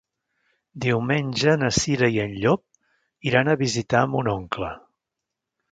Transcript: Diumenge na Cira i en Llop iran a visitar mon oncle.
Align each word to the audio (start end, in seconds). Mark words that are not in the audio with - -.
Diumenge 0.85 1.53
na 1.65 1.69
Cira 1.81 2.11
i 2.15 2.17
en 2.25 2.33
Llop 2.41 3.29
iran 3.33 3.53
a 3.53 3.57
visitar 3.65 4.05
mon 4.15 4.33
oncle. 4.37 4.77